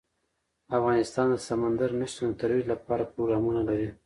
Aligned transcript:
افغانستان 0.77 1.25
د 1.31 1.35
سمندر 1.47 1.89
نه 1.99 2.05
شتون 2.11 2.27
د 2.31 2.37
ترویج 2.41 2.65
لپاره 2.73 3.09
پروګرامونه 3.13 3.61
لري. 3.69 3.89